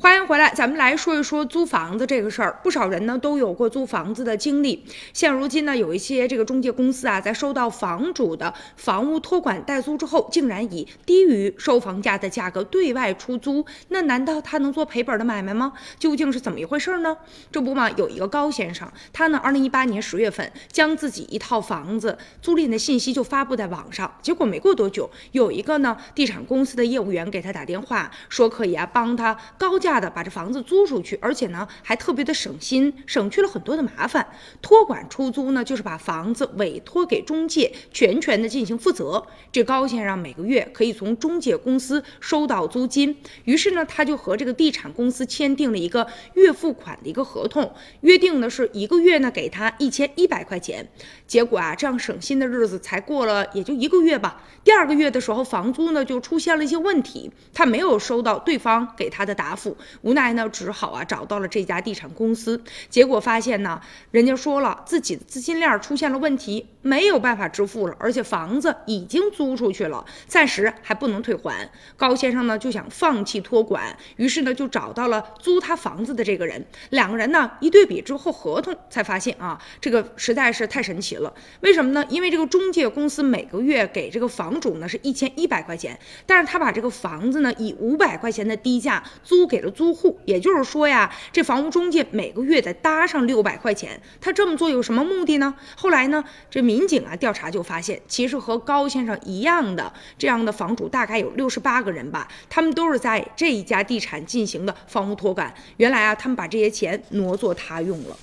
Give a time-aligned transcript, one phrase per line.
[0.00, 2.56] 欢迎回来，咱们来说一说租房子这个事儿。
[2.62, 4.84] 不少人呢都有过租房子的经历。
[5.12, 13.66] 现如今呢，有一些这个中介公司啊，在收到房主的房屋托管代租之后，竟然以低于收房价的价格对外出租。
[13.88, 15.72] 那难道他能做赔本的买卖吗？
[15.98, 17.16] 究竟是怎么一回事呢？
[17.50, 29.71] 这不嘛，有一个高先生，他呢，二零一八年十月份将自己一套房子租赁的信息就发布在网上，结果没过多久，有一个呢地产公司的业务员给他打电话，说可以啊帮他告。
[29.72, 34.28] 高价的把这房子租出去，而且呢还特别的省心，省去了很多的麻烦。
[34.60, 39.26] 托管出租呢，就是把房子委托给中介，全权的进行负责。
[39.50, 50.86] 这高先生每个月可以从中介公司收到租金，于是呢他就和这个地产公司签订了一个月付款的一个合同，约定的是一个月呢给他一千一百块钱。
[51.26, 54.42] 结果啊，这样省心的日子才过了也就一个月吧。
[54.62, 59.61] 第二个月的时候，房租呢就出现了一些问题，他没有收到对方给他的答复。
[60.02, 71.70] 无奈呢，只好啊找到了这家地产公司，结果发现呢，人家说了自己的资金链出现了问题，没有办法支付了，而且房子已经租出去了，暂时还不能退还。
[71.96, 81.32] 高先生呢就想放弃托管，于是呢就找到了租他房子的这个人，两个人呢一对比之后，合同才发现啊，这个实在是太神奇了。
[81.60, 82.04] 为什么呢？
[82.08, 89.42] 因为这个中介公司每个月给这个房主呢是一千一百块钱，但是他把这个房子呢以五百块钱的低价租。
[89.52, 94.00] 给了租户，也就是说呀，这房屋中介每个月得搭上六百块钱。
[94.18, 95.54] 他这么做有什么目的呢？
[95.76, 105.52] 后来呢，这民警啊调查就发现，其实和高先生一样的这样的房主大概有六十八个人吧，他们都是在这一家地产进行的房屋托管。
[105.76, 108.16] 原来啊，他们把这些钱挪作他用了。